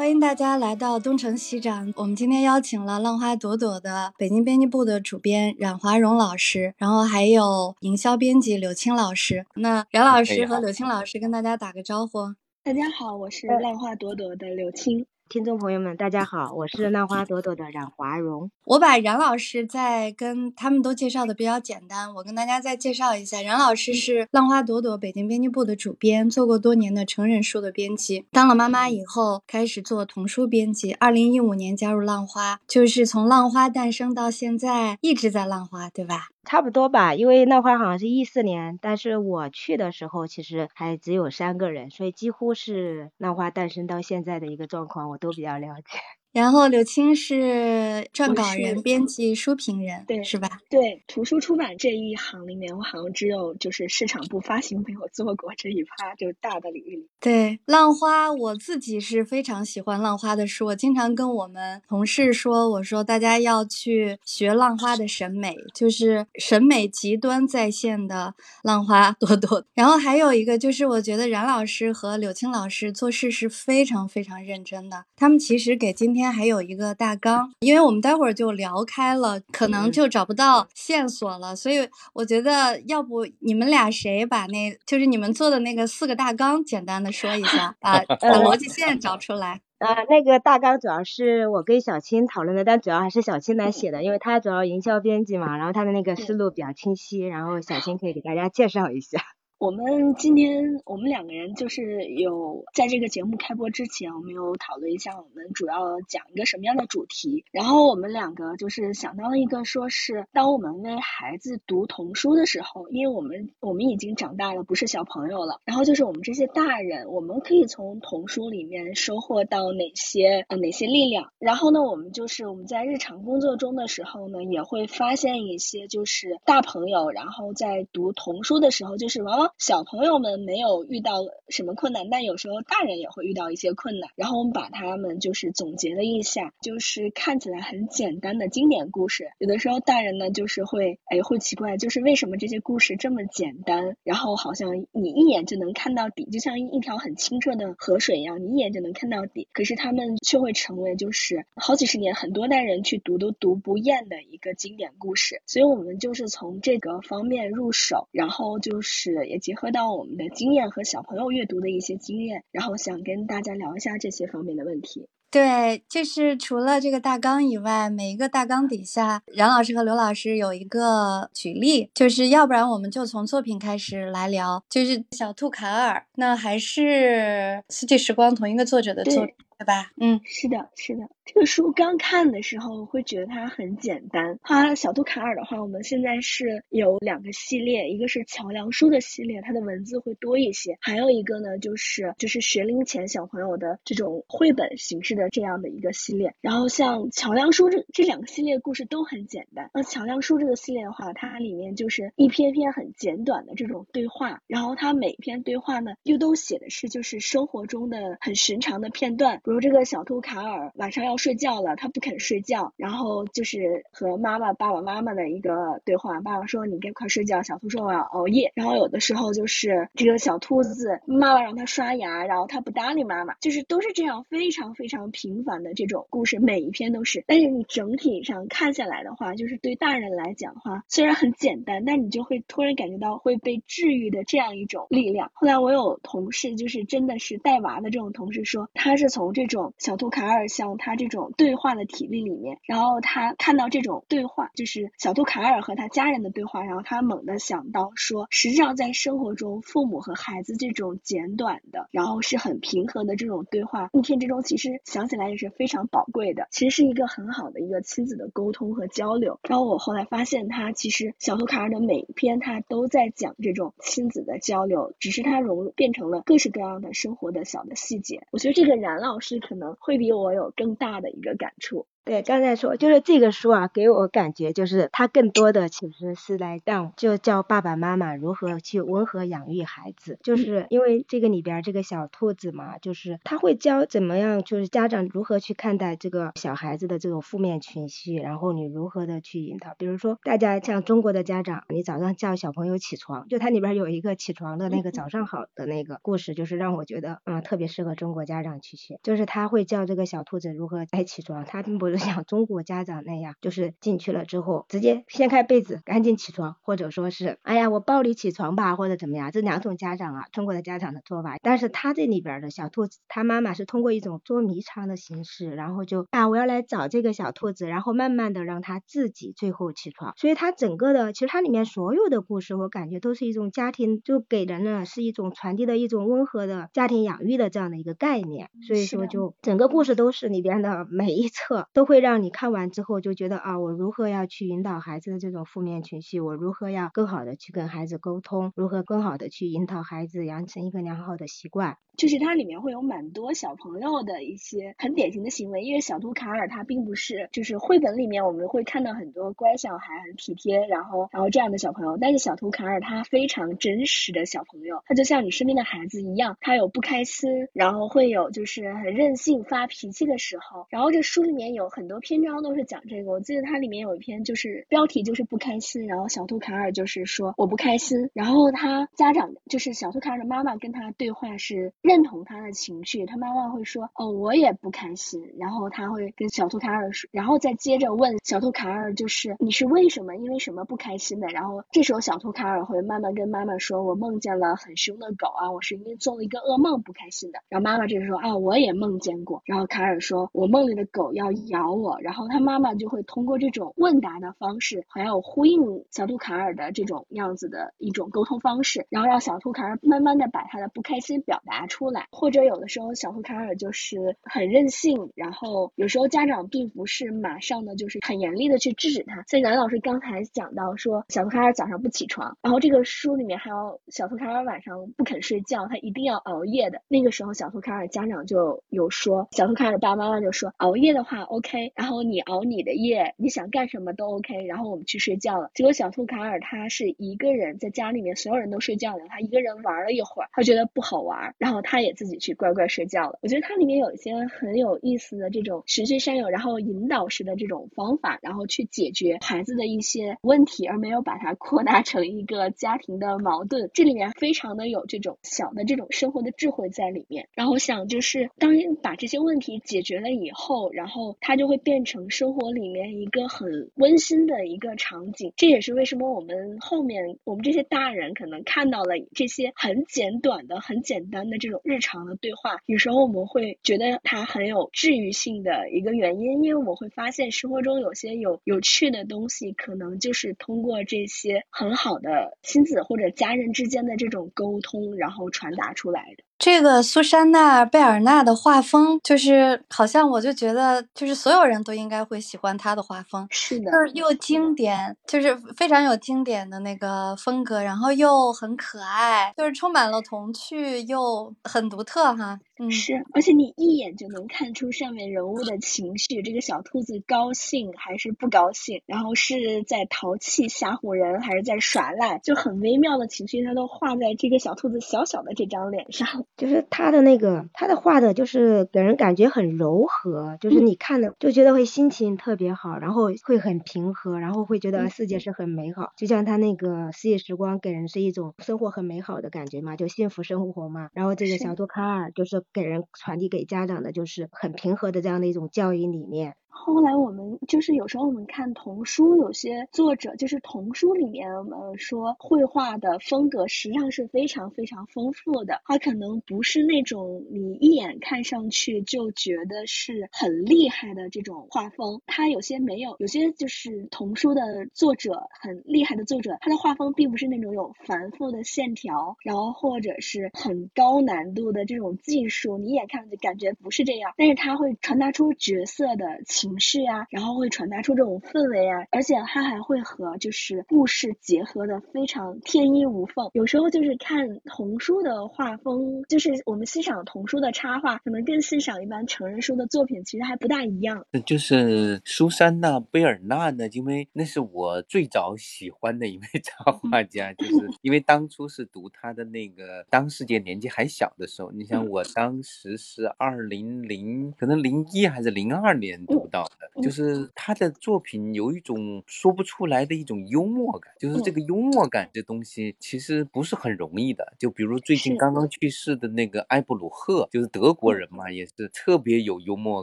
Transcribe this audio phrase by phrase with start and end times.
[0.00, 1.92] 欢迎大家来到东城西展。
[1.94, 9.44] 我们今天邀请了浪花朵朵的北京编辑部的主编冉华荣老师，然后还有营销编辑柳青老师。
[9.56, 12.34] 那冉老师和柳青老师跟大家打个招呼。
[12.64, 15.04] 大家好，我是浪花朵朵的柳青。
[15.30, 18.50] 听众朋友们，大家好，我是浪花朵朵的冉华荣。
[18.64, 28.26] 我把冉老师在跟他们都介绍的比较简单，我跟大家再介绍一下，冉老师是浪花朵朵北京编辑部的主编，做过多年的成人书的编辑。
[28.32, 30.94] 当了妈妈以后，开始做童书编辑。
[30.94, 36.30] 二零一五年加入浪花，就是从浪花诞生到现在一直在浪花，对吧？
[36.44, 46.19] 差不多吧，因为那会儿好像是一四年，但是我去的时候其实还只有三个人，所以几乎是浪花诞生到现在的一个状况，我都比较了解。
[46.32, 50.48] 然后柳青是撰稿人、编辑、书评人，对，是吧？
[50.70, 57.08] 对，图书出版这一行里面，我好像只有就是市场部发行没有做过这一趴，就大的领域里。
[57.18, 69.64] 对，浪花，我自己是非常喜欢浪花的书，我经常跟我们同事说，我说大家要去学浪花的审美，就是审美极端在线的浪花朵朵。
[69.74, 76.19] 然后还有一个就是，我觉得冉老师和柳青老师做事是非常非常认真的，他们其实给今天。
[76.20, 89.62] 今天还有一个大纲，因为我们待会儿就聊开了，可能就找不到线索了，所以我觉得要不你们俩谁把那，就是你们做的那个四个大纲简单的说一下，把把 逻辑线找出来。
[89.78, 99.20] 呃，那个大纲主要是我跟小青讨论的，但主要还是小青来写的，因为她主要营销编辑嘛，然后她的那个思路比较清晰，然后小青可以给大家介绍一下。
[99.60, 107.44] 我们今天我们两个人就是有在这个节目开播之前，我们有讨论一下我们主要讲一个什么样的主题。
[107.52, 115.60] 然后我们两个就是想到了一个，说是当我们为孩子读童书的时候，因为我们我们已经长大了，不是小朋友了。
[115.66, 121.34] 然后就是我们这些大人，我们可以从童书里面收获到哪些呃哪些力量。
[121.38, 129.49] 然后呢，我们就是我们在日常工作中的时候呢，也会发现一些就是大朋友，然后在读童书的时候，就是往往。
[129.58, 131.18] 小朋友们没有遇到
[131.48, 134.08] 什么困难，但有时候大人也会遇到一些困难。
[134.14, 139.32] 然后我们把他们就是总结了一下，就是看起来很简单的经典故事。
[139.38, 149.48] 有的时候大人呢就是会哎会奇怪，就是为什么这些故事这么简单，然后好像你一眼就能看到底，就像一条很清澈的河水一样，你一眼就能看到底。
[149.52, 155.42] 可是他们却会成为就是好几十年很多代人去读都读不厌的一个经典故事。
[155.46, 159.39] 所以我们就是从这个方面入手，然后就是也。
[159.40, 165.08] 结合到我们的经验和小朋友阅读的一些经验，然后想跟大家聊一下这些方面的问题。
[165.32, 179.34] 对，就是除了这个大纲以外，每一个大纲底下，冉老师和刘老师有一个举例，就是要不然我们就从作品开始来聊，就是小兔卡尔，那还是四季时光同一个作者的作品。
[179.60, 179.90] 对吧？
[180.00, 181.02] 嗯，是的，是的。
[181.26, 184.38] 这个书刚看的时候会觉得它很简单。
[184.42, 196.34] 它小兔卡尔的话，我们现在是有两个系列，一个是桥梁书的系列，它的文字会多一些；还有一个呢，就是就是学龄前小朋友的这种绘本形式的这样的一个系列。
[196.40, 199.68] 然后像桥梁书这这两个系列故事都很简单。
[199.74, 209.42] 那桥梁书这个系列的话，它里面就是一篇篇很简短的这种对话，然后它每篇对话呢又都写的是就是生活中的很寻常的片段。
[209.50, 216.20] 比如这个小兔卡尔晚上要睡觉了，他不肯睡觉，然后就是和妈妈、爸爸妈妈的一个对话。
[216.20, 227.24] 爸爸说：“你该快睡觉。”小兔说：“我要熬夜。”然后有的时候就是这个小兔子妈妈让他刷牙，然后他不搭理妈妈，就是都是这样非常非常平凡的这种故事，每一篇都是。
[227.26, 235.32] 但是你整体上看下来的话，就是对大人来讲的话，虽然很简单，但你就会突然感觉到会被治愈的这样一种力量。
[235.34, 239.39] 后来我有同事，就是真的是带娃的这种同事说，他是从这。
[239.40, 259.40] 这种小兔卡尔像他这种对话的体力里面，然后他看到这种对话，就是小兔卡尔和他家人的对话，然后他猛地想到说，实际上在生活中，父母和孩子这种简短的，然后是很平和的这种对话，一天之中其实想起来也是非常宝贵的，其实是一个很好的一个亲子的沟通和交流。
[259.48, 268.26] 然后我后来发现，他其实小兔卡尔的每一篇他都在讲这种亲子的交流，只是他融变成了各式各样的生活的小的细节。
[268.32, 271.86] 我觉得这个冉老是可能会比我有更大的一个感触。
[272.10, 289.76] 对，刚才说就是这个书啊，给我感觉就是它更多的其实是来让就教爸爸妈妈如何去温和养育孩子，就是因为这个里边这个小兔子嘛，就是他会教怎么样，就是家长如何去看待这个小孩子的这种负面情绪，然后你如何的去引导。
[289.78, 311.36] 比如说，大家像中国的家长，你早上叫小朋友起床，就它里边有一个起床的那个早上好的那个故事，就是让我觉得啊特别适合中国家长去学，就是他会教这个小兔子如何来起床，他并不是像中国家长那样，就是进去了之后直接掀开被子赶紧起床，或者说是哎呀我抱你起床吧，或者怎么样，这两种家长啊，中国的家长的做法。
[311.42, 320.14] 但是他这里边的小兔子，他妈妈是通过一种捉迷藏的形式，然后就啊我要来找这个小兔子，然后慢慢的让他自己最后起床。
[320.16, 328.48] 所以它整个的其实它里面所有的故事，我感觉都是一种家庭，就给人呢是一种传递的一种温和的家庭养育的这样的一个概念。
[328.66, 341.78] 所以说就整个故事都是里边的每一册都都会让你看完之后就觉得啊我如何要去引导孩子的这种负面情绪，我如何要更好的去跟孩子沟通，如何更好的去引导孩子养成一个良好的习惯。
[341.96, 371.72] 就是它里面会有蛮多小朋友的一些很典型的行为，因为小兔卡尔它并不是就是绘本里面我们会看到很多乖小孩很体贴，然后然后这样的小朋友，但是小兔卡尔他非常真实的小朋友，他就像你身边的孩子一样，他有不开心，然后会有就是很任性发脾气的时候，然后这书里面有很多篇章都是讲这个，我记得它里面有一篇就是标题就是不开心，然后小兔卡尔就是说我不开心，然后他家长就是小兔卡尔的妈妈跟他对话是。
[371.82, 380.16] 认同他的情绪，他妈妈会说：“哦，我也不开心。”然后他会跟小兔卡尔说，然后再接着问小兔卡尔：“就是你是为什么？
[380.16, 389.42] 因为什么不开心的？”然后这时候小兔卡尔会慢慢跟妈妈说：“我梦见了很凶的狗啊，我是因为做了一个噩梦不开心的。”然后妈妈这时候啊，我也梦见过。
[389.44, 401.90] 然后卡尔说：“我梦里的狗要咬找我。”然后他妈妈就会通过这种问答的方式，还有呼应小兔卡尔的这种样子的一种沟通方式，然后让小兔卡尔慢慢的把他的不开心表达出。
[401.90, 409.24] 来，或者有的时候小兔卡尔就是很任性，然后有时候家长并不是马上的就是很严厉的去制止他。
[409.26, 416.80] 所以杨老师刚才讲到说，小兔卡尔早上不起床，然后这个书里面还有小兔卡尔晚上不肯睡觉，他一定要熬夜的。
[416.86, 425.50] 那个时候小兔卡尔家长就有说，小兔卡尔爸爸妈妈就说熬夜的话 OK，然后你熬你的夜，你想干什么都 OK，然后我们去睡觉了。
[425.54, 431.80] 结果小兔卡尔他是一个人在家里面，所有人都睡觉了，他一个人玩了一会儿，他觉得不好玩，然后他。
[431.80, 433.18] 也自己去乖乖睡觉了。
[433.22, 443.70] 我觉得它里面有一些很有意思的这种循序善诱，然后引导式的这种方法，然后去解决孩子的一些问题，而没有把它扩大成一个家庭的矛盾。
[443.72, 447.28] 这里面非常的有这种小的这种生活的智慧在里面。
[447.34, 448.52] 然后想就是当
[448.82, 455.32] 把这些问题解决了以后，然后他就会变成生活里面一个很温馨的一个场景。
[455.38, 461.58] 这也是为什么我们后面我们这些大人可能看到了这些很简短的、很简单的这种。
[461.64, 476.24] 日常的对话，有时候我们会觉得它很有治愈性的一个原因，因为我们会发现生活中有些有有趣的东西，可能就是通过这些很好的亲子或者家人之间的这种沟通，然后传达出来的。
[476.40, 492.40] 这个苏珊娜·贝尔纳的画风，就是好像我就觉得，就是所有人都应该会喜欢她的画风，是的，就是又经典，就是非常有经典的那个风格，然后又很可爱，就是充满了童趣，又很独特哈。
[492.62, 506.06] 嗯，是，而且你一眼就能看出上面人物的情绪，这个小兔子高兴还是不高兴，然后是在淘气吓唬人，还是在耍赖，就很微妙的情绪，它都画在这个小兔子小小的这张脸上。
[506.36, 515.92] 就是他的那个，他的画的，就是给人感觉很柔和，就是你看的就觉得会心情特别好，然后会很平和，然后会觉得世界是很美好。
[515.96, 520.90] 就像他那个四季时光，给人是一种生活很美好的感觉嘛，就幸福生活嘛。
[520.92, 526.34] 然后这个小兔卡尔就是给人传递给家长的，就是很平和的这样的一种教育理念。
[526.52, 556.20] 后来我们就是有时候我们看童书，有些作者就是童书里面我们说绘画的风格实际上是非常非常丰富的，它可能不是那种你一眼看上去就觉得是很厉害的这种画风，它有些没有，有些就是童书的作者很厉害的作者，他的画风并不是那种有繁复的线条，然后或者是很高难度的这种技术，你一眼看就感觉不是这样，但是他会传达出角色的。
[556.40, 563.28] 情绪呀，然后会传达出这种氛围啊，而且它还会和就是故事结合的非常天衣无缝。
[563.34, 571.04] 有时候就是看童书的画风，就是我们欣赏童书的插画，可能更欣赏一般成人书的作品其实还不大一样。
[571.26, 594.32] 就是苏珊娜·贝尔纳呢，因为那是我最早喜欢的一位 插画家， 就是因为当初是读他的那个《当世界年纪还小的时候》，你想我当时是二零零，可能零一还是零二年读到的，就是他的作品有一种说不出来的一种幽默感，就是这个幽默感这东西其实不是很容易的。
[594.38, 599.82] 就比如最近刚刚去世的那个埃布鲁赫，就是德国人嘛，也是特别有幽默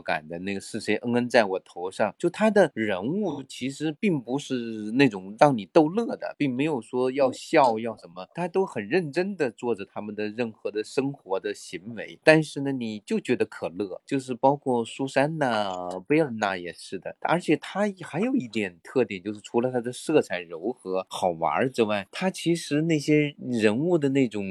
[0.00, 0.96] 感的那个是谁？
[0.96, 12.18] 恩恩在我头上，就他的人物其实并不是那种让你逗乐的，并没有说要笑要什么，他都很认真的做着他们的任何的生活的行为。
[12.24, 15.70] 但是呢，你就觉得可乐，就是包括苏珊娜、
[16.06, 17.16] 贝尔纳也是的。
[17.20, 24.44] 而且他还有一点特点，就是除了他的色彩柔和好玩之外，他其实那些人物的那种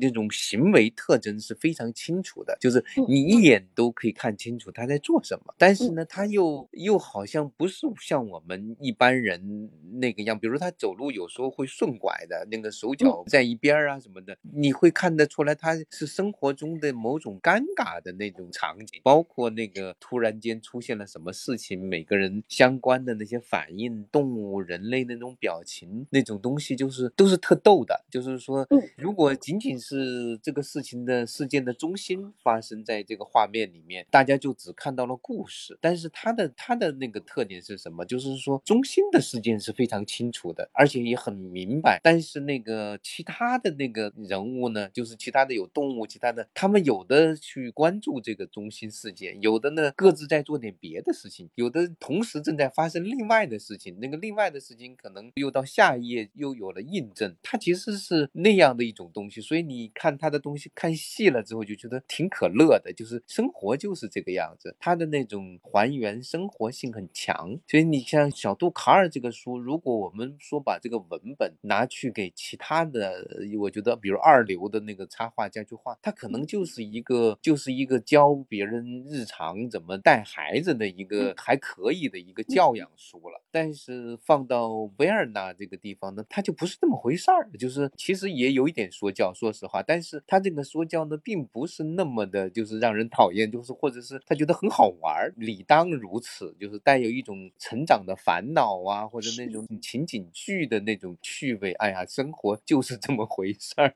[0.00, 5.54] 那种行为特征是非常清楚的，就是你一眼都可以看清楚他在做什么。
[5.58, 9.70] 但是呢，他又又好像不是像我们一般人
[10.00, 28.04] 那个样，比如他走路有时候会顺拐的，那个手脚在一边啊什么的，你会看得出来他是生活中的某种尴尬的那种场景，包括那个突然间出现了什么事情，每个人相关的那些反应，动物、人类那种表情，那种东西就是都是特逗的。
[28.08, 38.04] 就是说，如果仅仅是这个事情的事件的中心发生在这个画面里面，大家就只看到了故事，但是他的他的那个特点是什么？
[38.04, 42.00] 就是说中心的事件是非常清楚的，而且也很明白。
[42.04, 53.98] 但是那个其他的那个人物呢，就是其他的有动物，其他的他们有的去关注这个中心事件，有的呢各自在做点别的事事情，有的同时正在发生另外的事情。
[53.98, 59.40] 那个另外的事情可能又到下一页又有了印证，它其实是那样的一种东西。
[59.40, 67.58] 所以你看他的东西看细了之后，就觉得挺可乐的，就是生活就是这个样子，他的那种还原生活性很强。
[67.66, 73.26] 所以你像小杜卡尔这个书，如果我们说把这个文本拿去给其他的，
[73.58, 83.42] 我觉得比如二流的那个插画家去画，他可能就是一个就是一个教别人日常怎么带孩子的一个还可以的一个教养书了。
[83.50, 84.68] 但是放到
[84.98, 101.72] 维尔纳这个地方呢，它就不是这么回事儿，就是其实也有一点说教，说实话，但是他这个说教呢，并不是那么的，就是让人讨厌，就是或者是他觉得很好玩儿，理当如此，就是带有一种成长的烦恼啊，或者那种情景剧的那种趣味。
[101.72, 103.92] 哎呀，生活就是这么回事儿，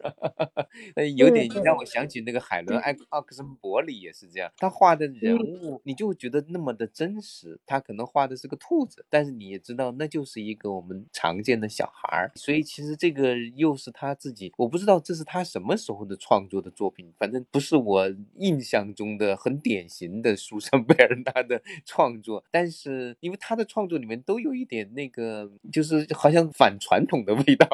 [1.17, 2.09] 有点让我想。
[2.09, 27.69] 起那个海伦·艾克奥克森伯里也是这样，他画的人物你就觉得那么的真实，他可能画的是个兔子，但是你也知道那就是一个我们常见的小孩儿，所以其实这个又是他自己，我不知道这是他什么时候的创作的作品，反正不是我印象中的很典型的苏珊·贝尔纳的创作，但是因为他的创作里面都有一点那个，就是好像反传统的味道，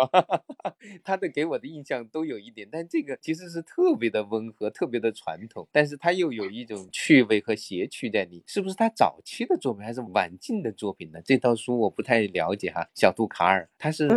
[1.02, 11.20] 他的给我的印象都有一点，但这个其实是特别的温和，特别的传统，但是他又有一种趣味和谐趣在里，是不是他早早期的作品还是晚近的作品呢？
[11.24, 14.08] 这套书我不太了解哈，小杜卡尔他是。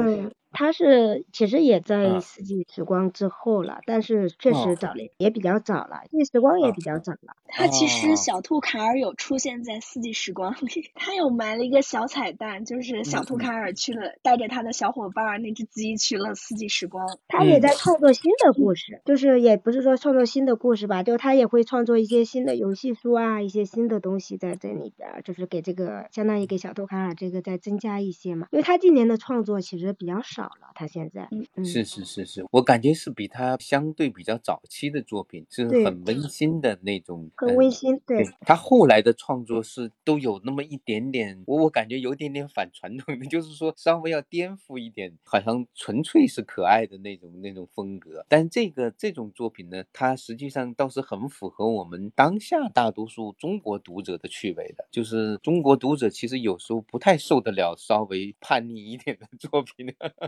[0.57, 7.35] 他是其实也在四季时光之后了，但是确实早了也比较早了，四季时光也比较早了。
[7.49, 17.05] 他其实小兔卡尔有出现在四季时光里，他有埋了一个小彩蛋，就是小兔卡尔去了，带着他的小伙伴那只鸡去了四季时光。
[17.27, 30.46] 他也在创作新的故事，就是也不是说创作新的故事吧，就他也会创作一些新的游戏书啊，一些新的东西在这里边，就是给这个相当于给小兔卡尔这个再增加一些嘛，因为他今年的创作其实比较少。
[30.47, 31.27] 了，他现在
[31.63, 37.99] 是是是是，我感觉是比他相对比较早期的作品是很温馨的那种，很温馨。
[38.05, 48.25] 对，他后来的创作是都有那么一点点，我我感觉有点点反传统的， 就是说稍微要颠覆一点，好像纯粹是可爱的那种那种风格。
[48.29, 59.87] 但这个这种作品呢，它实际上倒是很符合我们当下大多数中国读者的趣味的，就是中国读者其实有时候不太受得了稍微叛逆一点的作品。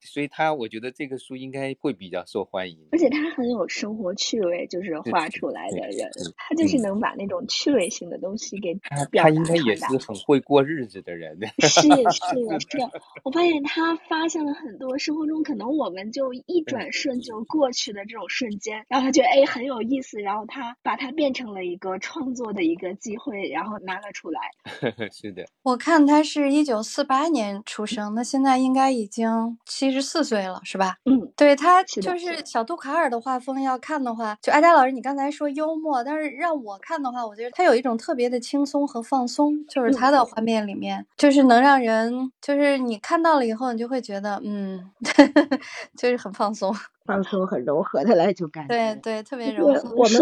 [0.00, 2.78] 所以他我觉得这个书应该会比较受欢迎。
[2.92, 11.38] 而且他很有生活趣味，就是画出来的人，他就是能把那种趣味性的东西给他表达他应该也是很会过日子的人。
[11.58, 12.78] 是是是，
[13.24, 24.40] 我发现他发现了很多生活中可能我们就一转瞬就过去的这种瞬间，然后他觉得哎很有意思，然后他把它变成了一个创作的一个机会，然后拿了出来。
[25.10, 30.96] 是的，我看他是一九四八年出生，那现在应该已经七十四岁了，是吧？
[31.06, 40.18] 嗯，对他就是是小杜卡尔的画风，要看的话，就艾佳老师你刚才说幽默，但是让我看的话，我觉得他有一种特别的轻松和放松，就是他的。
[40.28, 44.90] 画面里面，就是能让人，就是你看到了以后，你就会觉得，嗯，
[45.96, 46.74] 就是很放松，
[47.08, 48.74] 放松很柔和的那种感觉。
[48.74, 49.94] 对对，特别柔和。
[49.96, 50.20] 我们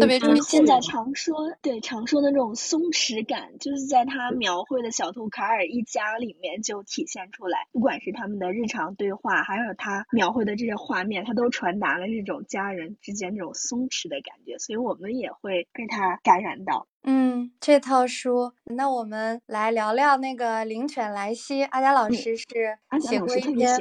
[0.00, 7.68] 特别注意现在常说，对常说的那种松弛感，就是在他描绘的小兔卡尔一家里面就体现出来。
[7.70, 16.88] 不管是他们的日常对话，还有他描绘的这些画面，他都传达了这种家人之间这种松弛的感觉，所以我们也会被他感染到。
[17.06, 21.62] 嗯，这套书，那我们来聊聊那个《灵犬莱西》。
[21.70, 22.44] 阿佳老嗯师是
[22.98, 23.76] 写过一篇，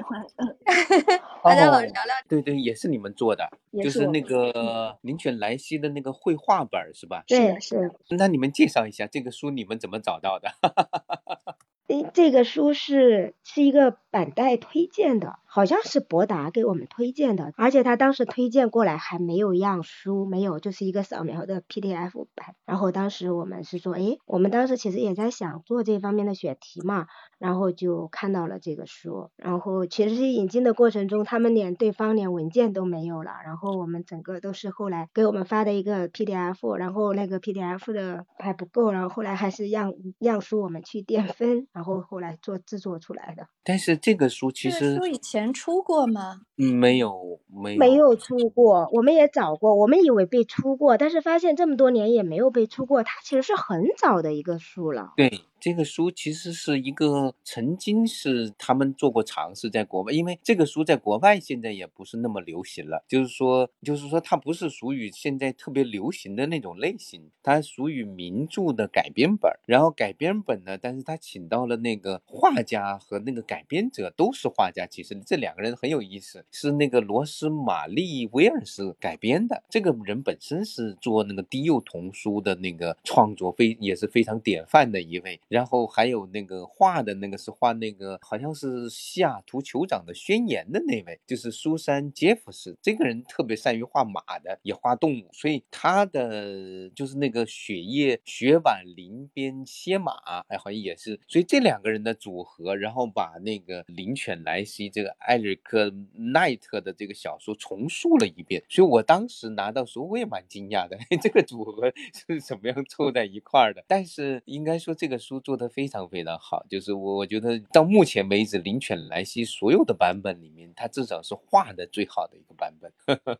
[1.44, 7.24] 阿佳老师哦聊聊对对，也是你们做的，也就是是那个灵犬莱西的那个绘画本儿是吧？
[7.30, 10.50] 是对是的，那你们介绍一下这个书，你们怎么找到的？
[11.88, 22.56] 诶，这个书是是一个板带推荐的，好像是博达给我们推荐的，而且他当时推荐过来还没有样书，没有，就是一个扫描的 PDF 版。
[22.66, 27.06] 然后当时我们是说，诶，我们当时其实也在想做这方面的选题嘛，
[27.38, 43.46] 然后就看到了这个书，然后其实是引进的过程中，他们连对方连文件都没有了，然后我们整个都是后来给我们发的一个 PDF，然后那个 PDF 的还不够，然后后来还是样样书我们去垫分，然后后来做制作出来的。
[43.64, 46.42] 但是这个书其实这个书以前出过吗？
[46.58, 55.14] 嗯没有没有没有出过，我们也找过，我们以为被出过，但是发现这么多年也没有被出过，它其实是很早的一个书了。
[55.18, 69.50] 对，这个书其实是一个曾经是他们做过尝试，在国外，因为这个书在国外现在也不是那么流行了，就是说，就是说它不是属于现在特别流行的那种类型，它属于名著的改编本。
[69.66, 79.64] 然后改编本呢，但是他请到了那个画家和那个改编者都是画家，其实这两个人很有意思，是那个罗斯玛丽威尔斯改编的。
[79.70, 85.40] 这个人本身是做那个低幼童书的那个创作非也是非常典范的一位。
[85.54, 92.76] 然后还有那个画的那个是画那个好像是西雅图酋长的宣言的那位，就是苏珊杰弗斯。
[92.82, 100.14] 这个人特别善于画马的，也画动物，所以他的就是那个雪夜雪晚林边歇马，
[100.48, 101.20] 哎，好像也是。
[101.28, 108.64] 所以这两个人的组合，然后把那个灵犬莱西这个艾瑞克奈特的这个小说重塑了一遍。
[108.68, 111.94] 所以我当时拿到时候，我也蛮惊讶的，这个组合
[112.28, 113.86] 是怎么样凑在一块儿的？
[113.88, 122.92] 但是应该说这个书做的非常非常好，就是我我觉得到目前为止，灵犬莱西所有的版本里面，它至少是画的最好的一个版本，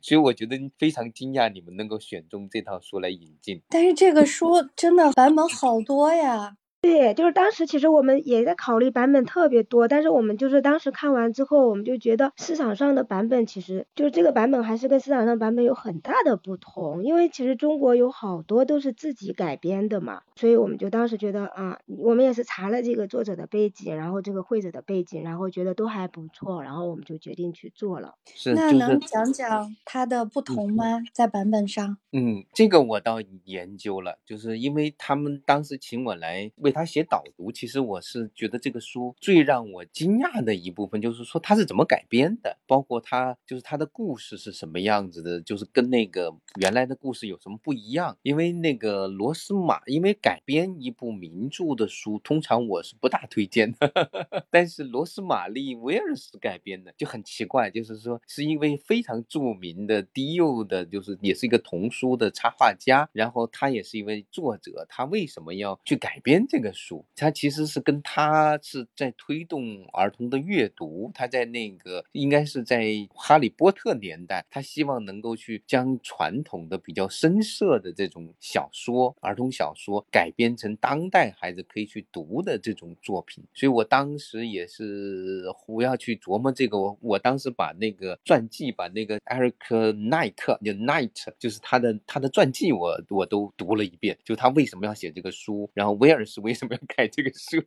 [0.00, 3.60] 所以我觉得非常惊讶你们能够选中这套书来引进。
[3.68, 6.56] 但是这个书真的版本好多呀。
[6.84, 28.14] 对，就是当时其实我们也在考虑版本特别多，但是我们就是当时看完之后，我们就觉得市场上的版本其实就是这个版本还是跟市场上版本有很大的不同，因为其实中国有好多都是自己改编的嘛，所以我们就当时觉得啊，我们也是查了这个作者的背景，然后这个绘者的背景，然后觉得都还不错，然后我们就决定去做了。
[28.26, 31.00] 是，那就是能讲讲它的不同吗？
[31.14, 31.96] 在版本上？
[32.12, 48.18] 嗯，这个我倒研究了，就是因为他们当时请我来为他写导读，其实我是觉得这个书最让我惊讶的一部分，就是说他是怎么改编的，包括他就是他的故事是什么样子的，就是跟那个原来的故事有什么不一样。
[48.22, 54.10] 因为那个罗斯玛，因为改编一部名著的书，通常我是不大推荐的，
[54.50, 67.04] 但是罗斯玛丽威尔斯改编的就很奇怪，就是说是一位非常著名的低幼的，就是也是一个童书的插画家，然后他也是一位作者，他为什么要去改编这个个书？
[67.14, 83.44] 他其实是跟他是在推动儿童的阅读，他在那个应该是在哈利波特年代，他希望能够去将传统的比较深色的这种小说、儿童小说改编成当代孩子可以去读的这种作品。
[83.54, 97.60] 所以我当时也是我要去琢磨这个，我我当时把那个传记，把那个艾瑞克奈特就 Knight，就是他的他的传记我，我都读了一遍，就他为什么要写这个书，然后威尔士为什么要改这个书。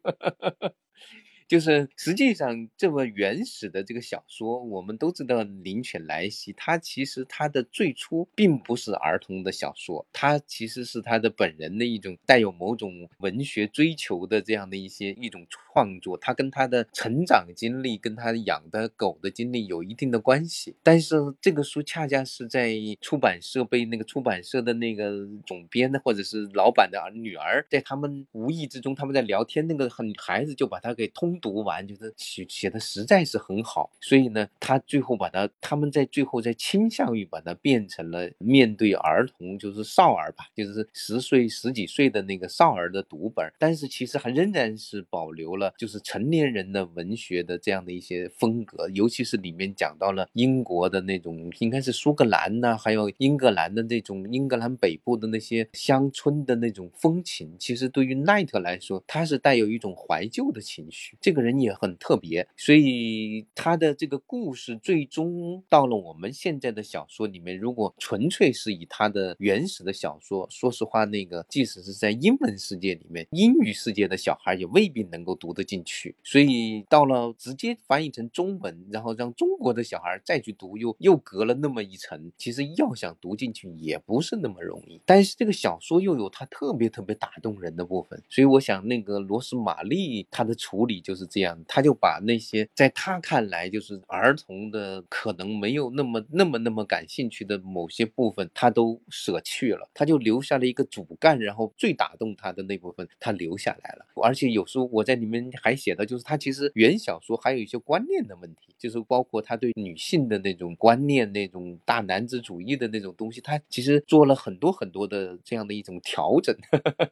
[1.47, 20.75] 就是实际上这么原始的这个小说，我们都知道《灵犬莱西》，它其实它的最初并不是儿童的小说，它其实是他的本人的一种带有某种文学追求的这样的一些一种创作，它跟他的成长经历，跟他养的狗的经历有一定的关系。
[20.83, 33.91] 但是这个书恰恰是在出版社被那个出版社的那个总编的或者是老板的女儿，在他们无意之中他们在聊天，那个很孩子就把它给通读完，就是写写的实在是很好。
[34.01, 43.51] 所以呢，他最后把它，他们在最后在倾向于把它变成了面对儿童，就是少儿吧，就是十岁十几岁的那个少儿的读本。
[43.59, 57.55] 但是其实还仍然是保留了就是成年人的文学的这样的一些风格，尤其是里面讲到了英国的那种，应该是苏格兰呐，还有英格兰的那种英格兰北部的那些乡村的那种风情。
[57.59, 61.17] 其实对于奈特来说，他是带有一种怀旧的情绪。
[61.27, 76.15] 这个人也很特别，所以他的这个故事最终到了我们现在的小说里面，如果纯粹是以他的原始的小说，说实话，那个即使是在英文世界里面，英语世界的小孩也未必能够读得进去。
[76.23, 82.31] 所以到了直接翻译成中文，然后让中国的小孩再去读，又又隔了那么一层。
[82.37, 85.01] 其实要想读进去也不是那么容易。
[85.05, 104.05] 但是这个小说又有它特别特别打动人的部分，所以我想那个罗斯玛丽她的处理就是这样，他就把那些在他看来就是儿童的可能没有那么那么那么感兴趣的某些部分，他都舍去了，他就留下了一个主干，然后最打动他的那部分他留下来了。
[104.23, 116.55] 而且有时候我在里面还写的就是他其实原小说还有一些观念的问题，就是包括他对女性的那种观念、那种大男子主义的那种东西，他其实做了很多很多的这样的一种调整，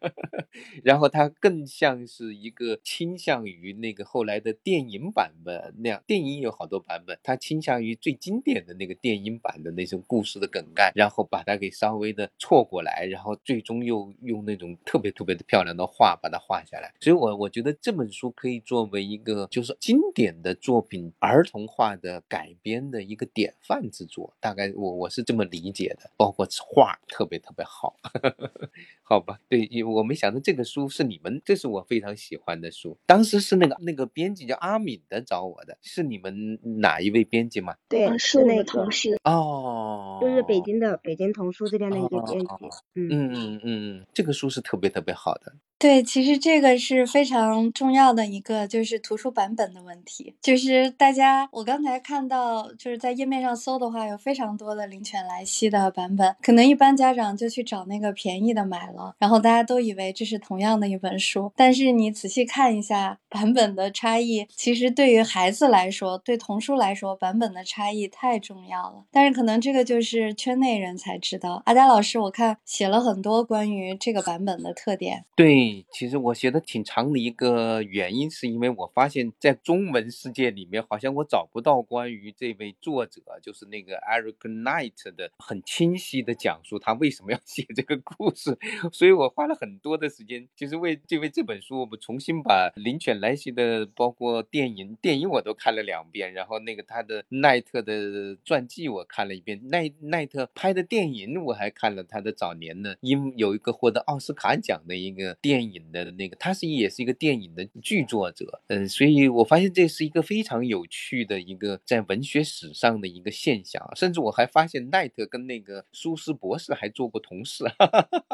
[0.84, 16.94] 然后他更像是一个倾向于那个后来的电影版本那样，电影有好多版本，它倾向于最经典的那个电影版的那种故事的梗概，然后把它给稍微的错过来，然后最终又用那种特别特别的漂亮的画把它画下来。
[17.00, 27.96] 所以，我我觉得这本书可以作为一个就是经典的作品儿童化的改编的一个典范之作，大概我我是这么理解的，包括画特别特别好。
[29.08, 32.98] 好吧，对，我没想到这个书是你们，这是我非常喜欢的书。
[33.06, 37.76] 当时是那个那个编辑叫阿敏的找我的，是你们哪一位编辑吗？
[37.88, 39.18] 对，是那个，同事。
[39.24, 42.48] 哦，就是北京的北京童书这边的一个编辑。
[42.96, 45.54] 嗯，嗯嗯嗯，这个书是特别特别好的。
[45.78, 50.34] 对，其实这个是非常重要的一个，就是图书版本的问题。
[50.42, 69.04] 就是大家，我刚才看到，就是在页面上搜的话，有非常多的灵犬莱西的版本，可能一般家长就去找那个便宜的买了，然后大家都以为这是同样的一本书，但是你仔细看一下版本的差异，其实对于孩子来说，对童书来说，版本的差异太重要了。
[69.12, 71.62] 但是可能这个就是圈内人才知道。
[71.66, 75.26] 阿佳老师，我看写了很多关于这个版本的特点。
[75.36, 88.58] 对，其实我写的挺长的一个原因，是因为我发现，在中文世界里面，好像我找不到关于这位作者，就是那个 Eric Knight 的很清晰的讲述他为什么要写这个故事，
[88.92, 117.64] 所以我花了很多的时间，其实为这为这本书，我们重新把灵犬莱西的包括电影，电影我都看了两遍，然后那个他的奈特的传记我看了一遍，奈奈特拍的电影我还看了他的早年的，因有一个获得奥斯卡奖的一个电电影的那个，他是也是一个电影的剧作者，嗯，所以我发现这是一个非常有趣的一个在文学史上的一个现象，甚至我还发现奈特跟那个苏斯博士还做过同事，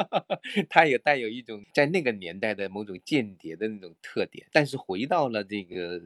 [0.67, 4.47] 他也带有一种在那个年代的某种间谍的那种特点。
[4.51, 6.01] 但是回到了这个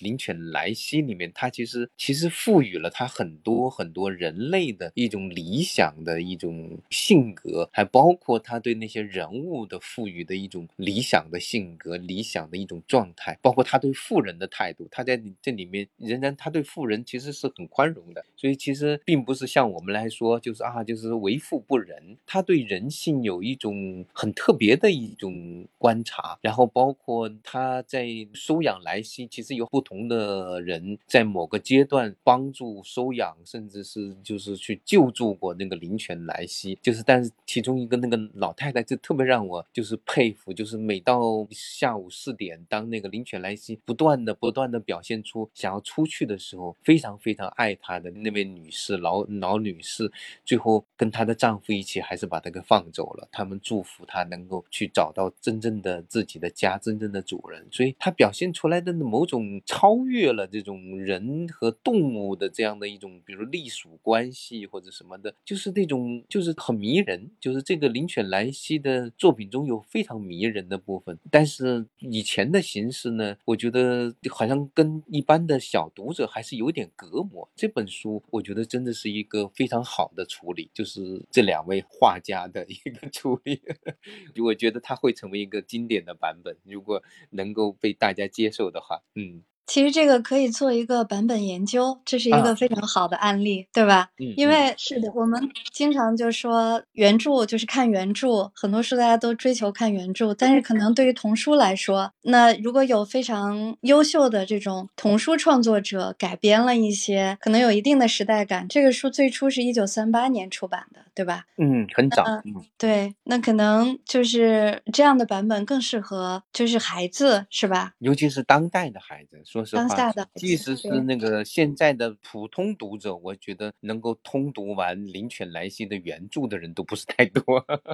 [0.00, 14.86] 灵犬莱西里面，他其实其实赋予了他很多很多人类的一种理想的一种性格，还包括他对那些人物的赋予的一种理想的性格、理想的一种状态，包括他对富人的态度。
[14.90, 22.16] 他在这里面仍然他对富人其实是很宽容的，所以其实并不是像我们来说，就是啊，就是为富不仁。
[22.26, 40.47] 他对人性有一种很特别的一种观察，然后包括他在收养莱西，其实有不同的人在某个阶段帮助收养，甚至是就是去救助过那个灵犬莱西，就是但是其中一个那个老太太就特别让我就是佩服。
[40.48, 50.10] 服，就是每到下午四点，当那个林犬莱西不断的不断的表现出想要出去的时候，非常非常爱她的那位女士老老女士，
[50.44, 53.28] 最后跟她的丈夫一起还是把她给放走了。
[53.30, 57.66] 他们祝福她能够去找到真正的自己的家，真正的主人。
[57.70, 67.30] 所以她表现出来的某种超越了这种人和动物的这样的一种，比如隶属关系或者什么的，就是那种就是很迷人。
[67.40, 77.48] 就是这个林犬莱西的作品中有非常迷迷人的部分，但是以前的形式呢，我觉得好像跟一般的小读者还是有点隔膜。
[77.56, 83.60] 这本书我觉得真的是一个非常好的处理，就是这两位画家的一个处理，
[84.44, 89.42] 我觉得它会成为一个经典的版本，如果能够被大家接受的话，嗯。
[89.68, 94.08] 其实这个可以做一个版本研究，这是一个非常好的案例，对吧？
[94.18, 95.38] 嗯，因为是的，我们
[95.70, 108.66] 经常就说原著就是看原著，很多书大家都追求看原著，但是可能对于童书来说，那如果有非常优秀的这种童书创作者改编了一些，可能有一定的时代感。
[108.66, 111.44] 这个书最初是一九三八年出版的，对吧？
[111.58, 112.24] 嗯，很早。
[112.24, 112.42] 嗯，
[112.78, 117.92] 对，那可能就是这样的版本更适合，就是孩子，是吧？
[117.98, 119.42] 尤其是当代的孩子。
[119.64, 127.42] 说实话，的即使是那个现在的普通读者，我觉得能够通读完林犬莱西的原著的人都不是太多。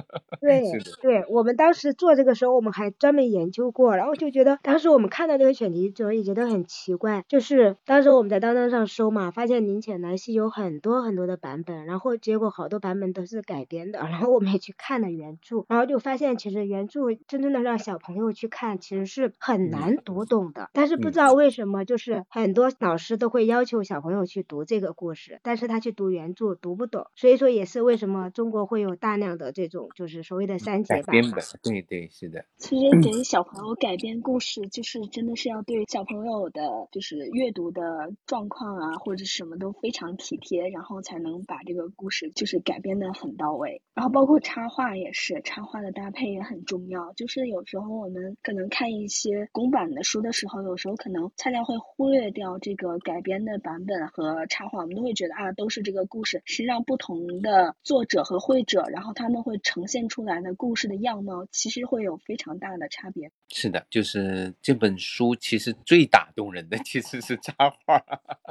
[0.39, 0.61] 对，
[1.01, 21.45] 对我们当时做这个时候，我们还专门研究过，然后就觉得当时我们看到这个选题，之后也觉得很奇怪，就是当时我们在当当上搜嘛，发现林犬莱西有很多很多的版本，然后结果好多版本都是改编的， 然后我们也去看了原著，然后就发现其实原著真正的让小朋友去看，其实是很难读懂的，但是不知道为。
[21.49, 21.54] 什么？
[21.85, 31.05] 就是很多老师都会要求小朋友去读这个故事，但是他去读原著读不懂，所以说也是为什么中国会有大量的这种就是所谓的删节版。
[31.05, 32.45] 编本，对对是的。
[32.57, 37.81] 其实给小朋友改编故事，就是真的是要对小朋友的，就是阅读的
[38.25, 43.81] 状况啊，或者什么都非常体贴，然后才能把这个故事就是改编的很到位。
[43.93, 47.13] 然后包括插画也是，插画的搭配也很重要。
[47.13, 51.31] 就是有时候我们可能看一些公版的书的时候，有时候可能。
[51.45, 56.41] 大家会忽略掉这个改编的版本和插画，我们都会觉得啊，都是这个故事。
[56.43, 63.29] 实际上，不同的作者和绘者，然后他们会呈现出来的故事的样貌，其实会有非常大的差别。
[63.49, 68.03] 是的，就是这本书其实最打动人的其实是插画。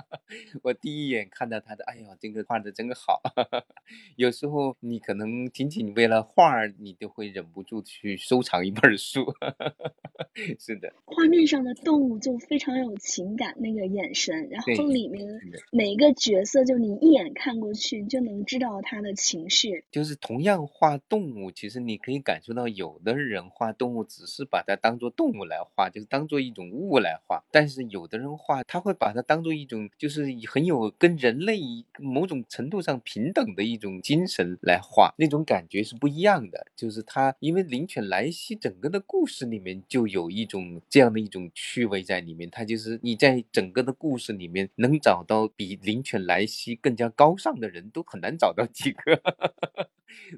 [0.62, 3.20] 我第一眼看到他的，哎呀，这个画的真好。
[4.14, 9.26] 有时候你可能仅仅为了画，你都会忍不住去收藏一本书。
[10.61, 15.26] 是的，画面上的动物就非常有情感，那个眼神，然后里面
[15.70, 19.84] 每一个角色，就你一眼看过去就能知道他的情绪。
[19.90, 31.60] 就是同样画动物，其实你可以感受到，有的人画动物只是把它当做动物来画，就是当做一种物来画；但是有的人画，他会把它当做一种，就是很有跟人类
[31.98, 36.66] 某种程度上平等的一种精神来画，那种感觉是不一样的。
[36.76, 40.24] 就是他，因为灵犬莱西整个的故事里面就有。
[40.34, 49.20] 一种这样的一种趣味在里面，就是你在整个的故事里面能找到比灵犬莱西更加高尚的人都很难找到几个。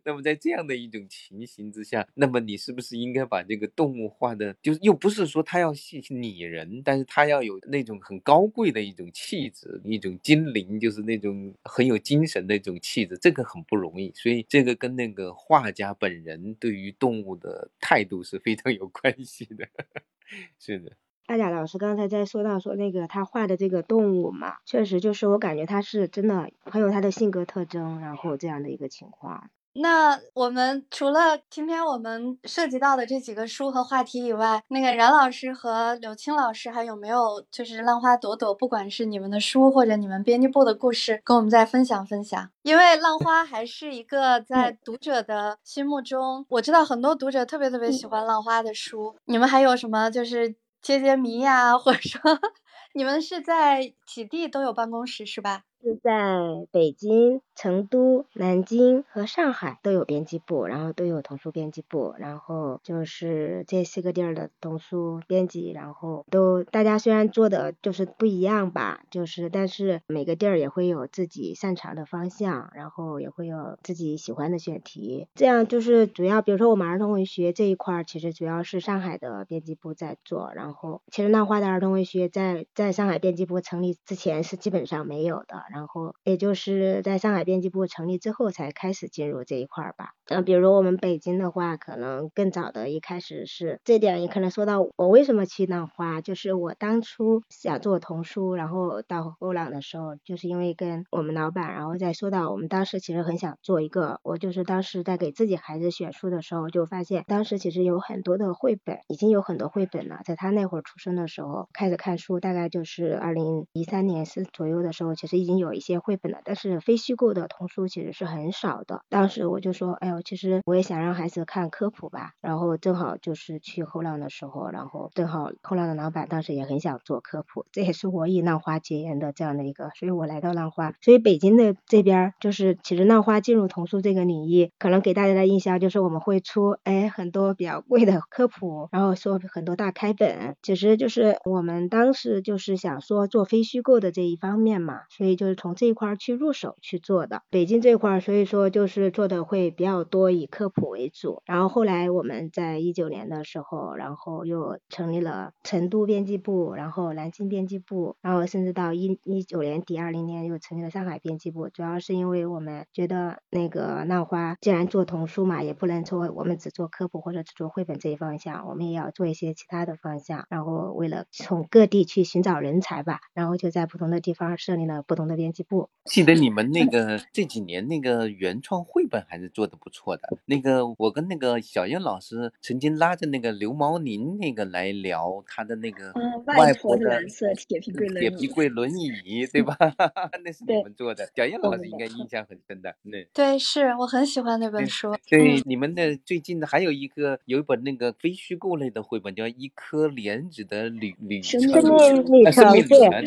[0.05, 5.71] 那么在这样的一种情形之下，那么你是不是应该把这个动物画的，就是又不是说它要
[6.09, 14.11] 拟人，但是它要有那种很高贵的一种气质，一种精灵，就是那种很有精神的一种气质，这个很不容易。
[14.15, 19.69] 所以这个跟那个画家本人对于动物的态度是非常有关系的。
[20.59, 20.91] 是的，
[21.27, 29.51] 阿贾老师刚才在说到说那个他画的这个动物嘛，确实就是我感觉他是真的很有他的性格特征，然后这样的一个情况。
[29.79, 42.49] 那我们除了今天我们涉及到的这几个书和话题以外，那个冉老师和柳青老师还有没有就是浪花朵朵，不管是你们的书或者你们编辑部的故事，跟我们再分享分享？
[42.63, 49.15] 因为浪花还是一个在读者的心目中，我知道很多读者特别特别喜欢浪花的书。
[49.27, 52.21] 你们还有什么就是解解谜呀，或者说
[52.95, 55.65] 你们是在几地都有办公室是吧？
[55.83, 85.66] 是在北京、成都、南京和上海都有编辑部，然后都有童书编辑部，然后就是这四个地儿的童书编辑，然后都大家虽然做的就是不一样吧，就是但是每个地儿也会有自己擅长的方向，然后也会有自己喜欢的选题，这样就是主要，比如说我们儿童文学这一块儿，其实主要是上海的编辑部在做，然后其实浪花的儿童文学在在上海编辑部成立之前是基本上没有的。
[85.71, 90.11] 然后也就是在上海编辑部成立之后才开始进入这一块儿吧。
[90.29, 119.03] 嗯，比如我们北京的话，可能更早的一开始是这点也可能说到我为什么去浪花，就是我当初想做童书，然后到后浪的时候，就是因为跟我们老板，然后再说到我们当时其实很想做一个，我就是当时在给自己孩子选书的时候，就发现当时其实有很多的绘本，已经有很多绘本了，在他那会儿出生的时候开始看书，大概就是二零一三年四左右的时候，其实已经有一些绘本了，但是非虚构的童书其实是很少的。
[119.09, 147.43] 当时我就说，哎呦，其实我也想让孩子看科普吧，然后正好就是去后浪的时候，然后正好后浪的老板当时也很想做科普，这也是我与浪花结缘的这样的一个，所以我来到浪花，所以北京的这边就是其实浪花进入童书这个领域，可能给大家的印象就是我们会出哎很多比较贵的科普，然后说很多大开本，其实就是我们当时就是想说做非虚构的这一方面嘛，所以就就是从这一块去入手去做的。
[147.51, 151.41] 北京这块所以说就是做的会比较多，以科普为主。
[151.45, 161.69] 然后后来我们在一九年的时候，然后又成立了成都编辑部，然后南京编辑部，然后甚至到一一九年底二零年又成立了上海编辑部。
[161.69, 170.45] 主要是因为我们觉得那个浪花既然做童书嘛，也不能说我们只做科普或者只做绘本这一方向，我们也要做一些其他的方向。
[170.51, 175.89] 然后为了从各地去寻找人才吧，然后就在不同的地方设立了不同的编辑部。
[176.05, 180.23] 记得你们那个这几年那个原创绘本还是做的不错的。
[180.47, 189.77] 那个我跟那个小燕老师曾经拉着那个刘毛宁那个来聊他的那个嗯，外外婆的蓝色铁皮柜轮铁椅皮柜轮椅，对吧？
[190.45, 192.95] 那是你们做的，小燕老师应该印象很深的。
[193.11, 195.13] 对对，是我很喜欢那本书。
[195.29, 202.73] 对嗯，，你们的最近的还有一个有一本那个非虚构类的绘本，叫《一颗莲子的旅旅程生命旅程，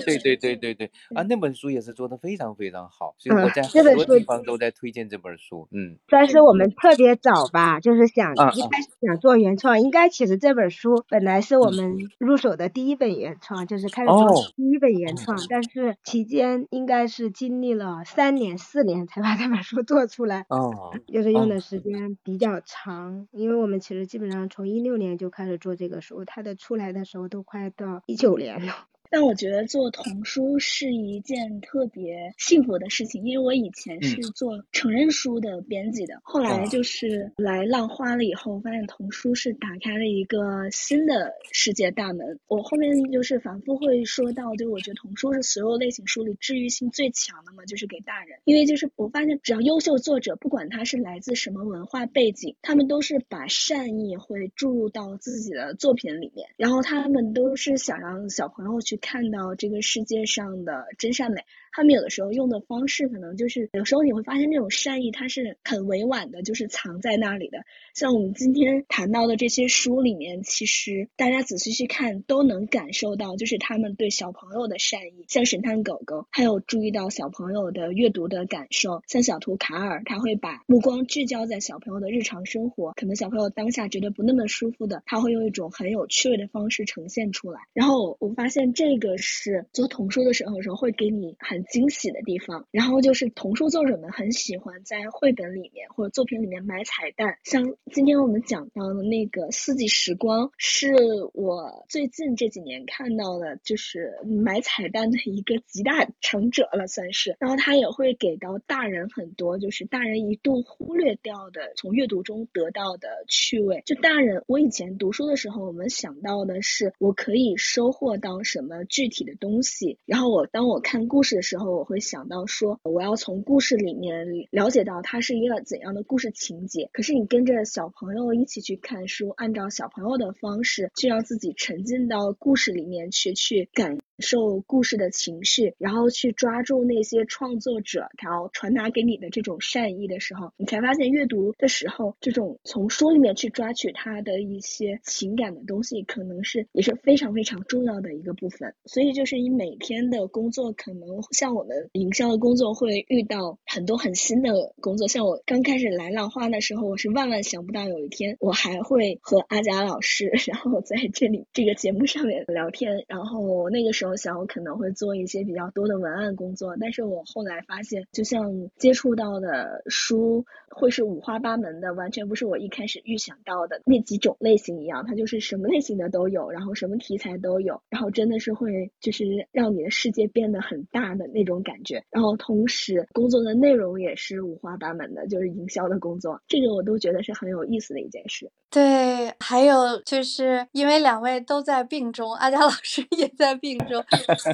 [0.05, 5.67] 对对对 对对啊，那本书也是做的非常非常好，所以我嗯在很多地方都在推荐这本书。
[5.71, 20.45] 嗯但是我们特别早吧，就是想一开始想做原创，应该其实这本书本来是我们入手的第一本原创，就是开始做哦第一本原创，但是期间应该是经历了三年四年才把这本书做出来。
[20.47, 28.87] 哦就是用哦的时间比较长，因为我们其实基本上从一六年就开始做这个书，它的出来的时候都快到一九年了。
[29.09, 42.39] 但我觉得做童书是一件特别幸福的事情，因为我以前是做成人书的编辑的，后来啊就是来浪花了以后，发现童书是打开了一个新的世界大门。
[42.47, 61.45] 我后面就是反复会说到，就我觉得童书是所有类型书里治愈性最强的嘛，就是给大人，因为就是我发现只要优秀作者，不管他是来自什么文化背景，他们都是把善意会注入到自己的作品里面，然后他们都是想让小朋友去看到这个世界上的真善美。
[61.71, 67.63] 他们有的时候用的方式，可能就是有时候你会发现那种善意它是很委婉的，就是藏在那里的。
[67.93, 75.25] 像我们今天谈到的这些书里面，其实大家仔细去看都能感受到，就是他们对小朋友的善意。
[75.27, 79.01] 像神探狗狗，还有注意到小朋友的阅读的感受。
[79.07, 87.61] 像小图卡尔，他会把目光聚焦在小朋友的日常生活，可能小朋友当下觉得不那么舒服的，他会用一种很有趣味的方式呈现出来。
[87.73, 92.65] 然后我发现这个是做童书的时候，时候会给你很惊喜的地方。
[92.71, 100.93] 然后就是童书作者们很喜欢在绘本里面或者作品里面埋彩蛋，像今天我们讲到的那个四季时光，是
[101.33, 107.35] 我最近这几年看到的，就是埋彩蛋的一个集大成者了，算是。
[107.39, 113.81] 然后他也会给到大人很多，就是大人一度忽略掉的，从阅读中得到的趣味。
[113.85, 126.91] 就大人，我以前读书的时候，我们想到的是我可以收获到什么具体的东西，然后我当我看故事的时候，时候我会想到说，我要从故事里面了解到它是一个怎样的故事情节。
[126.93, 148.73] 可是你跟着小朋友一起去看书，按照小朋友的方式去让自己沉浸到故事里面去，去感受故事的情绪，然后去抓住那些创作者然后传达给你的这种善意的时候，你才发现阅读的时候，这种从书里面去抓取它的一些情感的东西，可能是也是非常非常重要的一个部分。
[148.85, 155.07] 所以就是你每天的工作，可能像我们营销的工作会遇到很多很新的工作。
[155.07, 163.03] 像我刚开始来浪花的时候，我是万万想不到有一天我还会和阿佳老师， 然后在这里这个节目上面聊天。
[163.07, 188.51] 然后那个时候我想我可能会做一些比较多的文案工作，但是我后来发现，就像接触到的书会是五花八门的，完全不是我一开始预想到的那几种类型一样，它就是什么类型的都有，然后什么题材都有，然后真的是会就是让你的世界变得很大的那种感觉，然后同时工作的内容也是五花八门的，就是营销的工作，这个我都觉得是很有意思的一件事。
[188.71, 194.03] 对，还有就是因为两位都在病中，阿佳老师也在病中，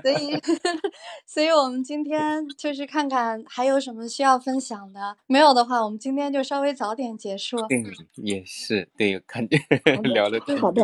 [0.02, 0.40] 所以，
[1.28, 5.18] 所以我们今天就是看看还有什么需要分享的。
[5.28, 7.58] 没有的话，我们今天就稍微早点结束。
[7.58, 7.84] 嗯，
[8.16, 9.58] 也是，对，感觉
[10.14, 10.82] 聊的挺好的，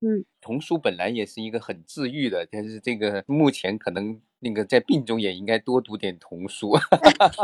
[0.00, 6.76] 嗯，童书本来也是一个很治愈的，但是这个目前可能那个在病中也应该多读点童书，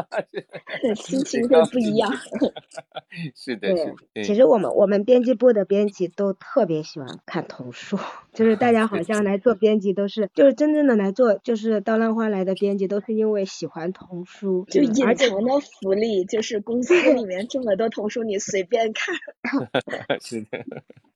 [0.96, 2.12] 心情会不一样。
[3.34, 4.24] 是的，是的。
[4.24, 7.96] 其实我们我们编辑部的编辑都特别喜欢看童书，
[8.38, 19.12] 就是大家 好像来做编辑都是，就是真正的来做就是到浪花来的编辑都是因为喜欢童书，就隐藏的福利就是公司里面这么多童书你随便看。
[20.22, 20.64] 是的。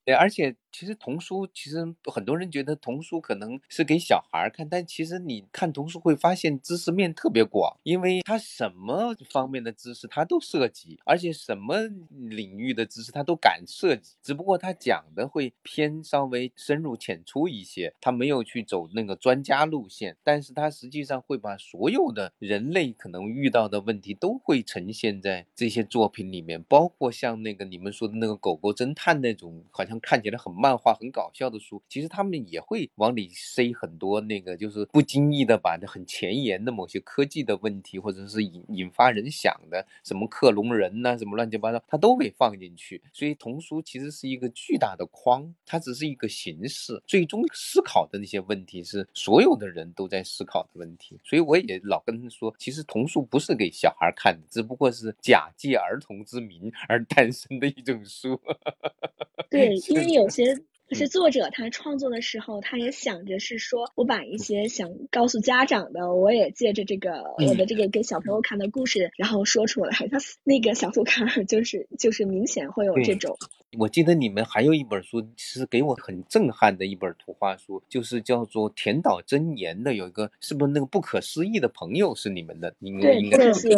[0.04, 1.76] 对，而且其实童书，其实
[2.12, 11.76] 很多人觉得童书可能是给小孩看，但其实你看童书会发现知识面特别广，因为它什么方面的知识它都涉及，而且什么
[12.10, 29.98] 领域的知识它都敢涉及，只不过它讲的会偏稍微深入浅出一些，他没有去走那个专家路线，但是他实际上会把所有的人类可能遇到的问题都会呈现在这些作品里面，包括像那个你们说的那个狗狗侦探那种，好像。
[30.02, 43.02] 看起来很漫画、很搞笑的书，其实他们也会往里塞很多那个，就是不经意的把那很前沿的某些科技的问题，或者是引引发人想的什么克隆人呐，什么乱七八糟，他都给放进去。
[43.12, 51.18] 所以童书其实是一个巨大的框，它只是一个形式，最终思考的那些问题是所有的人都在思考的问题。
[51.24, 58.40] 所以我也老跟他说，其实童书不是给小孩看的，只不过是假借儿童之名 而诞生的一种书。
[59.50, 60.56] 对，因为有些
[60.88, 69.92] 有些作者他创作的时候，他也想着是说，我把一些想告诉家长的，我也借着这个我的这个给小朋友看的故事，然后说出来。
[70.10, 73.36] 他那个小兔卡尔就是就是明显会有这种。
[73.78, 82.74] 我记得你们还有一本书是给我很震撼的一本图画书，就是叫做田岛真言的，有一个是不是那个不可思议的朋友是你们的？
[82.80, 83.70] 应该应该是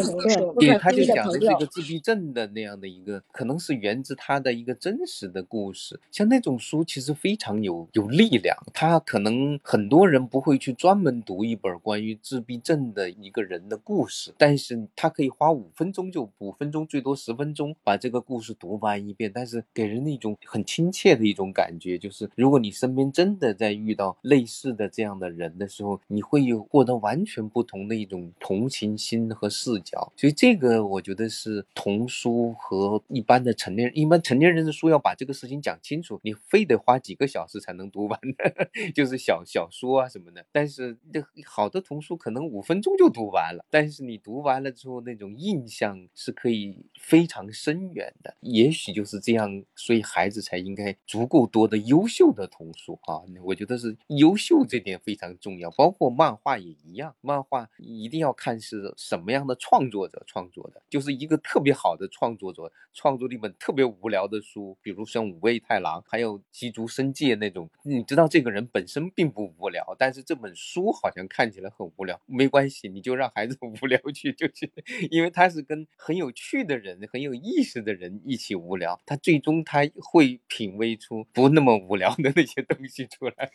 [0.58, 6.00] 对，他就讲的是一个自闭症的那样的一个，可能是源自他的一个真实的故事。
[6.10, 19.83] 像那种书其实非常有有力量，他可能很多人不会去专门读一本关于自闭症的一个人的故事，但是他可以花五分钟就五分钟最多十分钟把这个故事读完一遍，但是给。
[19.84, 30.10] 给人一种很亲切的一种感觉，就是如果你身边真的在遇到类似的这样的人的时候，你会有获得完全不同的一种同情心和视角。
[30.16, 40.42] 所以这个我觉得是童书和一般的成年人，一般成年人的书要把这个事情讲清楚，你非得花几个小时才能读完的， 就是小小说啊什么的。
[40.50, 48.34] 但是这好的童书可能五分钟就读完了，但是你读完了之后那种印象是可以非常深远的。
[48.40, 49.62] 也许就是这样。
[49.76, 53.20] 所以孩子才应该足够多的优秀的童书啊！
[53.42, 57.14] 我觉得是优秀这点非常重要，包括漫画也一样。
[57.20, 67.68] 漫画一定要看是什么样的创作者创作的，就是一个特别好的创作者创作了一本特别无聊的书，比如像五味太郎，还有吉竹伸介那种。
[67.82, 72.20] 你知道这个人本身并不无聊，但是这本书好像看起来很无聊。
[72.26, 74.70] 没关系，你就让孩子 无聊去就行，
[75.10, 79.63] 因为他是跟很有趣的人、很有意思的人一起无聊，他最终。
[79.64, 83.50] 他会品味出不那么无聊的那些东西出来。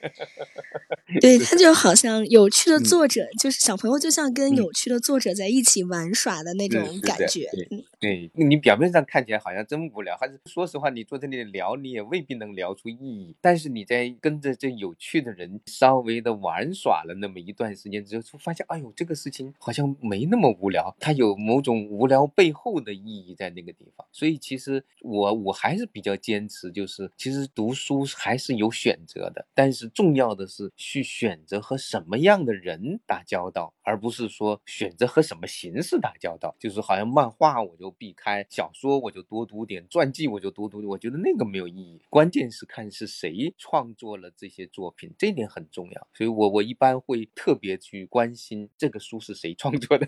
[1.22, 7.50] 对他就好像有趣的作者，就是小朋友就像跟有趣的作者在一起玩耍的那种感觉。
[8.00, 13.36] 对，你表面上看起来好像真无聊，还是说实话，你坐在那里聊，你也未必能聊出意义。
[13.42, 24.06] 但是你在跟着这有趣的人稍微的玩耍了那么一段时间之后，就发现，哎呦，这个事情好像没那么无聊，它有某种无聊背后的意义在那个地方。
[24.12, 26.20] 所以其实我我还是比比较。
[26.30, 36.56] 坚持，就是其实读书还是有选择的，但是重要的是去选择和什么样的人打交道，而不是说选择和什么形式打交道。
[36.60, 42.02] 就是好像漫画我就避开，小说我就多读点，传记我就多读，我觉得那个没有意义。
[42.10, 46.08] 关键是看是谁创作了这些作品，这点很重要。
[46.14, 50.08] 所以我我一般会特别去关心这个书是谁创作的，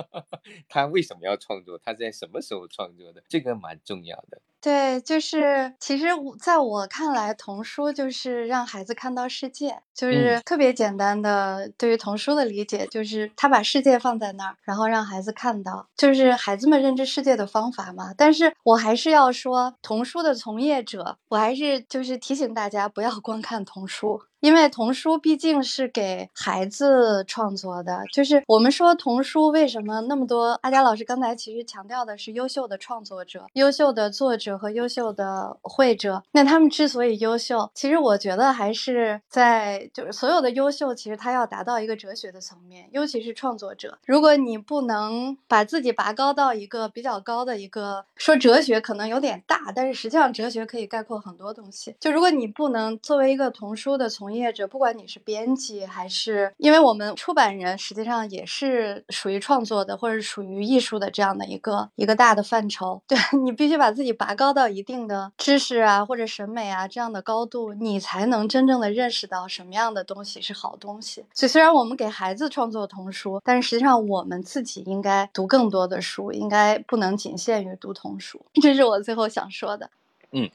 [0.70, 4.40] 他为什么要创作，他在什么时候创作的，这个蛮重要的。
[4.60, 6.08] 对，就是其实
[6.38, 11.72] 在我看来，童书就是让孩子看到世界，就是特别简单的。
[11.78, 18.12] 对于童书的理解，就是他把世界放在那儿，然后让孩子看到，就是孩子们认知世界的方法嘛。
[18.14, 24.20] 但是我还是要说，童书的从业者，我还是就是提醒大家不要光看童书。
[24.40, 30.58] 因为童书毕竟是给孩子创作的，就是我们说童书为什么那么多？
[30.62, 36.22] 阿佳老师刚才其实强调的是优秀的创作者、优秀的作者和优秀的绘者。
[36.32, 43.98] 那他们之所以优秀，其实我觉得还是在就是所有的优秀，其实他要达到一个哲学的层面，尤其是创作者。
[44.06, 51.94] 如果你不能把自己拔高到一个比较高的一个，说哲学可能有点大，但是实际上哲学可以概括很多东西。
[52.00, 63.02] 就如果你不能作为一个童书的从从业者，不管你是编辑还是，因为我们出版人实际上也是属于创作的，或者属于艺术的这样的一个一个大的范畴。
[63.08, 71.24] 对你必须把自己拔高到一定的知识啊或者审美啊这样的高度，你才能真正的认识到什么样的东西是好东西。
[71.34, 78.40] 所以虽然我们给孩子创作童书，但是实际上我们自己应该读更多的书，应该不能仅限于读童书。
[78.62, 79.90] 这是我最后想说的。
[80.30, 80.48] 嗯。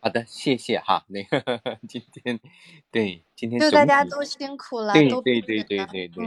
[0.00, 1.04] 好的，谢谢哈。
[1.08, 1.42] 那个
[1.88, 2.38] 今天，
[2.90, 6.26] 对今天就大家都辛苦了，对对对对对对，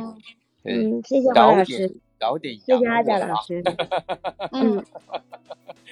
[0.63, 3.63] 嗯，谢谢王老师，早点谢谢阿贾老师，
[4.51, 4.84] 嗯，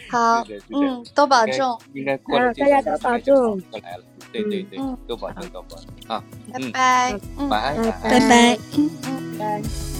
[0.10, 7.20] 好，嗯，都保重，应该过大家都保重，过来了，对对对，都保重，都保重啊，拜拜，
[7.50, 9.99] 晚安，拜拜，嗯嗯，拜。